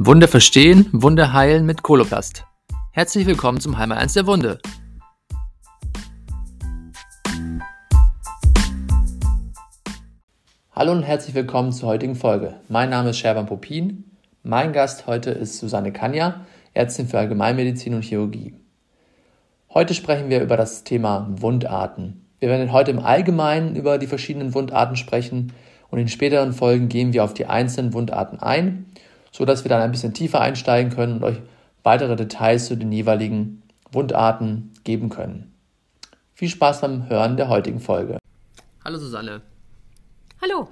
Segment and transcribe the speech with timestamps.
[0.00, 2.44] Wunde verstehen, Wunde heilen mit Koloplast.
[2.92, 4.60] Herzlich willkommen zum Heimer 1 der Wunde.
[10.70, 12.54] Hallo und herzlich willkommen zur heutigen Folge.
[12.68, 14.04] Mein Name ist Sherban Popin.
[14.44, 18.54] Mein Gast heute ist Susanne Kanja, Ärztin für Allgemeinmedizin und Chirurgie.
[19.74, 22.24] Heute sprechen wir über das Thema Wundarten.
[22.38, 25.52] Wir werden heute im Allgemeinen über die verschiedenen Wundarten sprechen
[25.90, 28.86] und in späteren Folgen gehen wir auf die einzelnen Wundarten ein
[29.38, 31.40] so dass wir dann ein bisschen tiefer einsteigen können und euch
[31.84, 35.54] weitere Details zu den jeweiligen Wundarten geben können.
[36.34, 38.18] Viel Spaß beim Hören der heutigen Folge.
[38.84, 39.42] Hallo Susanne.
[40.42, 40.68] Hallo.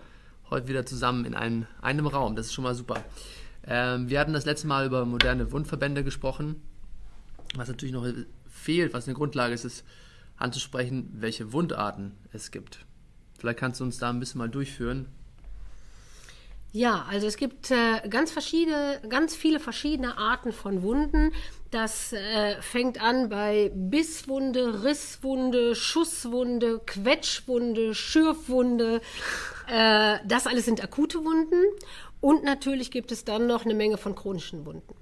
[0.50, 2.96] Heute wieder zusammen in einem, einem Raum, das ist schon mal super.
[3.64, 6.60] Ähm, wir hatten das letzte Mal über moderne Wundverbände gesprochen.
[7.54, 8.06] Was natürlich noch
[8.48, 9.84] fehlt, was eine Grundlage ist, ist
[10.38, 12.84] anzusprechen, welche Wundarten es gibt.
[13.38, 15.06] Vielleicht kannst du uns da ein bisschen mal durchführen,
[16.72, 21.32] ja, also es gibt äh, ganz verschiedene, ganz viele verschiedene Arten von Wunden.
[21.70, 29.00] Das äh, fängt an bei Bisswunde, Risswunde, Schusswunde, Quetschwunde, Schürfwunde.
[29.68, 31.62] Äh, das alles sind akute Wunden.
[32.20, 34.94] Und natürlich gibt es dann noch eine Menge von chronischen Wunden.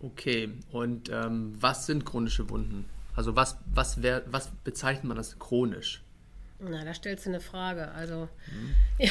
[0.00, 2.84] Okay, und ähm, was sind chronische Wunden?
[3.16, 6.02] Also was, was, wär, was bezeichnet man als chronisch?
[6.60, 7.92] Na, da stellst du eine Frage.
[7.92, 8.74] Also, hm.
[8.98, 9.10] ja,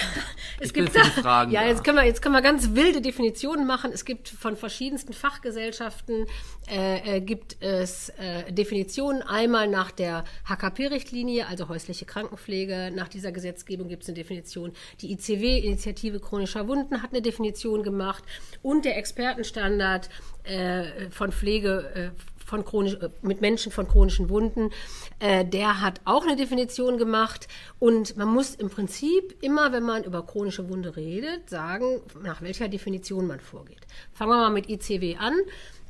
[0.60, 3.66] es ich gibt da, Fragen, ja, jetzt können wir jetzt können wir ganz wilde Definitionen
[3.66, 3.92] machen.
[3.94, 6.26] Es gibt von verschiedensten Fachgesellschaften
[6.70, 9.22] äh, äh, gibt es äh, Definitionen.
[9.22, 12.92] Einmal nach der HKP-Richtlinie, also häusliche Krankenpflege.
[12.94, 14.74] Nach dieser Gesetzgebung gibt es eine Definition.
[15.00, 18.26] Die ICW, Initiative chronischer Wunden, hat eine Definition gemacht
[18.62, 20.10] und der Expertenstandard
[20.44, 24.72] äh, von Pflege äh, von chronisch, äh, mit Menschen von chronischen Wunden,
[25.20, 27.48] äh, der hat auch eine Definition gemacht.
[27.78, 32.70] Und man muss im Prinzip immer, wenn man über chronische Wunde redet, sagen, nach welcher
[32.70, 33.82] Definition man vorgeht.
[34.14, 35.34] Fangen wir mal mit ICW an.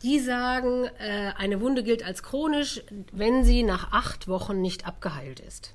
[0.04, 2.82] Die sagen, äh, eine Wunde gilt als chronisch,
[3.12, 5.74] wenn sie nach acht Wochen nicht abgeheilt ist.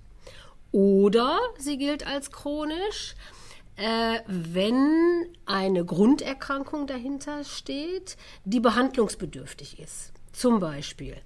[0.72, 3.14] Oder sie gilt als chronisch,
[3.76, 10.11] äh, wenn eine Grunderkrankung dahinter steht, die behandlungsbedürftig ist.
[10.32, 11.16] Zum Beispiel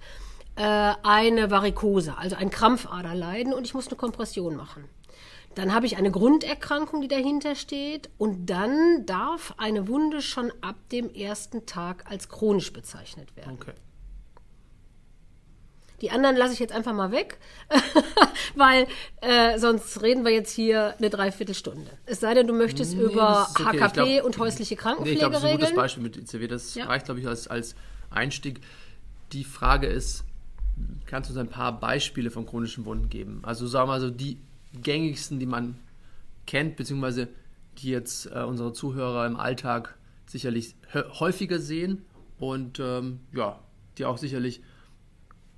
[0.55, 4.85] äh, eine Varikose, also ein Krampfaderleiden und ich muss eine Kompression machen.
[5.55, 10.75] Dann habe ich eine Grunderkrankung, die dahinter steht und dann darf eine Wunde schon ab
[10.91, 13.57] dem ersten Tag als chronisch bezeichnet werden.
[13.59, 13.73] Okay.
[16.01, 17.39] Die anderen lasse ich jetzt einfach mal weg,
[18.55, 18.85] weil
[19.21, 21.89] äh, sonst reden wir jetzt hier eine Dreiviertelstunde.
[22.05, 23.79] Es sei denn, du möchtest nee, über okay.
[23.79, 26.47] HKP glaub, und häusliche Krankenpflege nee, ich glaub, das ist ein gutes Beispiel mit ICW.
[26.47, 26.85] Das ja.
[26.85, 27.75] reicht, glaube ich, als, als
[28.11, 28.61] Einstieg
[29.33, 30.23] die Frage ist,
[31.05, 33.39] kannst du uns ein paar Beispiele von chronischen Wunden geben?
[33.43, 34.37] Also sagen wir mal so die
[34.81, 35.77] gängigsten, die man
[36.45, 37.29] kennt, beziehungsweise
[37.79, 42.05] die jetzt äh, unsere Zuhörer im Alltag sicherlich häufiger sehen
[42.39, 43.59] und ähm, ja,
[43.97, 44.61] die auch sicherlich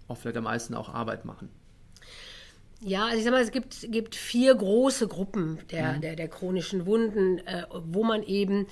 [0.07, 1.50] auch vielleicht am meisten auch Arbeit machen.
[2.81, 6.01] Ja, also ich sag mal, es gibt, gibt vier große Gruppen der, mhm.
[6.01, 8.68] der, der chronischen Wunden, äh, wo man eben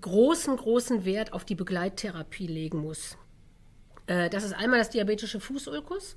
[0.00, 3.16] großen, großen Wert auf die Begleittherapie legen muss.
[4.06, 6.16] Äh, das ist einmal das diabetische Fußulkus,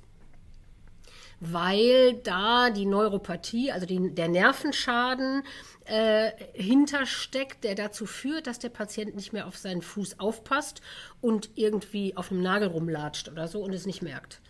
[1.40, 5.44] weil da die Neuropathie, also die, der Nervenschaden
[5.84, 10.82] äh, hintersteckt, der dazu führt, dass der Patient nicht mehr auf seinen Fuß aufpasst
[11.20, 14.40] und irgendwie auf einem Nagel rumlatscht oder so und es nicht merkt.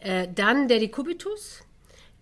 [0.00, 1.62] Äh, dann der Decubitus,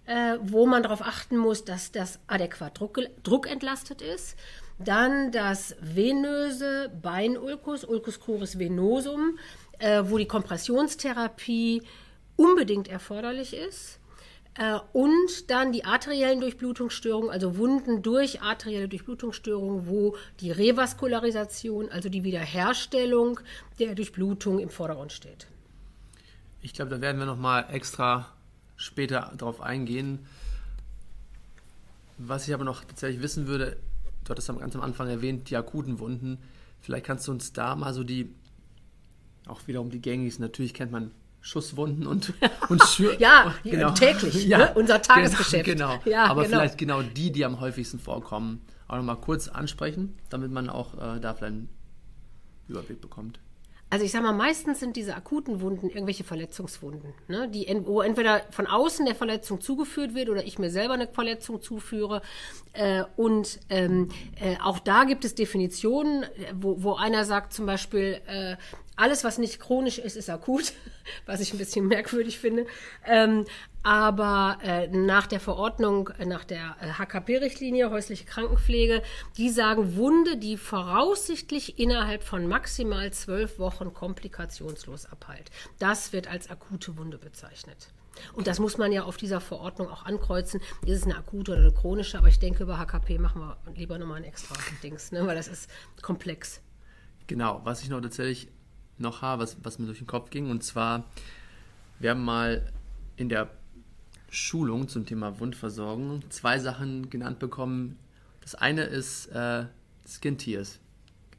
[0.06, 4.36] äh, wo man darauf achten muss, dass das adäquat Druck, druckentlastet ist.
[4.78, 9.38] Dann das venöse Beinulkus, Ulcus cruris venosum,
[9.78, 11.82] äh, wo die Kompressionstherapie
[12.36, 14.00] unbedingt erforderlich ist.
[14.56, 22.08] Äh, und dann die arteriellen Durchblutungsstörungen, also Wunden durch arterielle Durchblutungsstörungen, wo die Revaskularisation, also
[22.08, 23.40] die Wiederherstellung
[23.78, 25.48] der Durchblutung im Vordergrund steht.
[26.62, 28.32] Ich glaube, da werden wir nochmal extra
[28.76, 30.26] später darauf eingehen.
[32.16, 33.76] Was ich aber noch tatsächlich wissen würde,
[34.24, 36.38] du hattest ganz am Anfang erwähnt, die akuten Wunden.
[36.80, 38.34] Vielleicht kannst du uns da mal so die
[39.46, 40.44] auch wiederum die gängigsten.
[40.44, 41.10] Natürlich kennt man
[41.40, 42.32] Schusswunden und,
[42.68, 43.90] und Schür Ja, genau.
[43.90, 44.46] täglich.
[44.46, 44.72] Ja, ne?
[44.74, 45.64] Unser Tagesgeschäft.
[45.64, 45.98] Genau.
[45.98, 46.10] genau.
[46.16, 46.56] Ja, Aber genau.
[46.56, 51.20] vielleicht genau die, die am häufigsten vorkommen, auch nochmal kurz ansprechen, damit man auch äh,
[51.20, 51.68] da vielleicht einen
[52.68, 53.40] Überblick bekommt.
[53.94, 57.48] Also ich sage mal, meistens sind diese akuten Wunden irgendwelche Verletzungswunden, ne?
[57.48, 61.62] die, wo entweder von außen der Verletzung zugeführt wird oder ich mir selber eine Verletzung
[61.62, 62.20] zuführe.
[62.72, 68.20] Äh, und ähm, äh, auch da gibt es Definitionen, wo, wo einer sagt zum Beispiel,
[68.26, 68.56] äh,
[68.96, 70.72] alles, was nicht chronisch ist, ist akut,
[71.26, 72.66] was ich ein bisschen merkwürdig finde.
[73.06, 73.44] Ähm,
[73.82, 79.02] aber äh, nach der Verordnung, äh, nach der äh, HKP-Richtlinie, häusliche Krankenpflege,
[79.36, 85.50] die sagen Wunde, die voraussichtlich innerhalb von maximal zwölf Wochen komplikationslos abheilt.
[85.78, 87.88] Das wird als akute Wunde bezeichnet.
[88.32, 90.60] Und das muss man ja auf dieser Verordnung auch ankreuzen.
[90.86, 92.16] Ist es eine akute oder eine chronische?
[92.16, 95.26] Aber ich denke, über HKP machen wir lieber nochmal ein extra Dings, ne?
[95.26, 95.68] weil das ist
[96.00, 96.62] komplex.
[97.26, 98.48] Genau, was ich noch tatsächlich
[98.98, 100.50] noch habe, was, was mir durch den Kopf ging.
[100.50, 101.04] Und zwar,
[101.98, 102.70] wir haben mal
[103.16, 103.50] in der
[104.30, 107.98] Schulung zum Thema Wundversorgung zwei Sachen genannt bekommen.
[108.40, 109.66] Das eine ist äh,
[110.06, 110.80] Skin Tears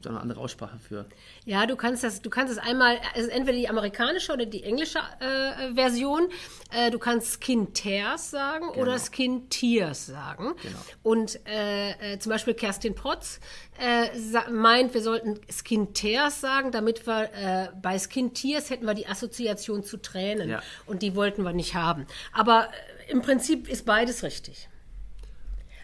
[0.06, 1.06] gibt auch eine andere Aussprache für.
[1.44, 4.98] Ja, du kannst das, du kannst es einmal, also entweder die amerikanische oder die englische
[5.20, 6.28] äh, Version.
[6.70, 8.82] Äh, du kannst Skin Tears sagen genau.
[8.82, 10.54] oder Skin Tears sagen.
[10.62, 10.78] Genau.
[11.02, 13.40] Und äh, äh zum Beispiel Kerstin Protz
[13.78, 14.08] äh,
[14.50, 19.06] meint, wir sollten Skin Tears sagen, damit wir äh, bei Skin Tears hätten wir die
[19.06, 20.48] Assoziation zu Tränen.
[20.48, 20.62] Ja.
[20.86, 22.06] Und die wollten wir nicht haben.
[22.32, 22.68] Aber
[23.08, 24.68] im Prinzip ist beides richtig.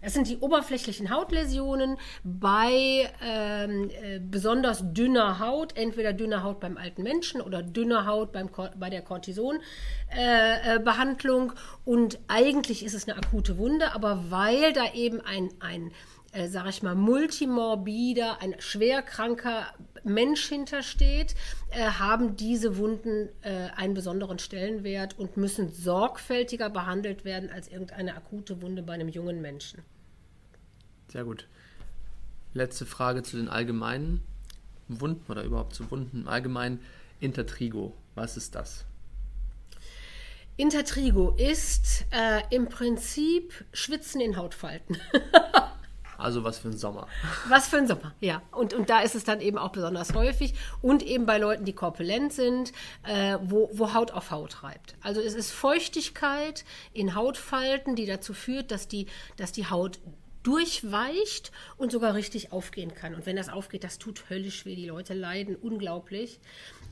[0.03, 6.77] Es sind die oberflächlichen Hautläsionen bei ähm, äh, besonders dünner Haut, entweder dünner Haut beim
[6.77, 11.51] alten Menschen oder dünner Haut beim, bei der Cortisonbehandlung.
[11.51, 15.93] Äh, äh und eigentlich ist es eine akute Wunde, aber weil da eben ein, ein
[16.33, 19.67] äh, sage ich mal, multimorbider, ein schwerkranker
[20.03, 21.37] Mensch hintersteht,
[21.71, 28.17] äh, haben diese Wunden äh, einen besonderen Stellenwert und müssen sorgfältiger behandelt werden als irgendeine
[28.17, 29.85] akute Wunde bei einem jungen Menschen.
[31.13, 31.47] Sehr gut.
[32.55, 34.23] Letzte Frage zu den allgemeinen
[34.89, 36.81] Wunden oder überhaupt zu Wunden im Allgemeinen.
[37.21, 38.87] Intertrigo, was ist das?
[40.57, 44.97] Intertrigo ist äh, im Prinzip Schwitzen in Hautfalten.
[46.19, 47.09] Also was für ein Sommer.
[47.49, 48.43] Was für ein Sommer, ja.
[48.53, 51.73] Und, und da ist es dann eben auch besonders häufig und eben bei Leuten, die
[51.73, 52.73] korpulent sind,
[53.03, 54.95] äh, wo, wo Haut auf Haut reibt.
[55.03, 59.07] Also es ist Feuchtigkeit in Hautfalten, die dazu führt, dass die,
[59.37, 59.99] dass die Haut
[60.43, 63.15] durchweicht und sogar richtig aufgehen kann.
[63.15, 64.75] Und wenn das aufgeht, das tut höllisch weh.
[64.75, 66.41] Die Leute leiden unglaublich.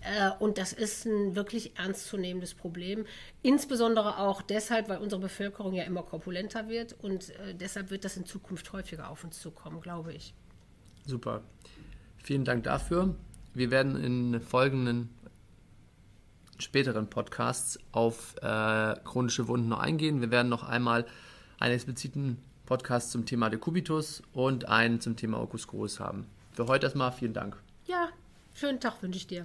[0.03, 3.05] Äh, und das ist ein wirklich ernstzunehmendes Problem.
[3.43, 6.97] Insbesondere auch deshalb, weil unsere Bevölkerung ja immer korpulenter wird.
[7.01, 10.35] Und äh, deshalb wird das in Zukunft häufiger auf uns zukommen, glaube ich.
[11.07, 11.43] Super.
[12.23, 13.15] Vielen Dank dafür.
[13.55, 15.11] Wir werden in folgenden
[16.59, 20.21] späteren Podcasts auf äh, chronische Wunden noch eingehen.
[20.21, 21.07] Wir werden noch einmal
[21.59, 22.39] einen expliziten
[22.71, 26.29] Podcast zum Thema Dekubitus und einen zum Thema Ocus Groß haben.
[26.53, 27.57] Für heute erstmal vielen Dank.
[27.87, 28.11] Ja,
[28.55, 29.45] schönen Tag wünsche ich dir.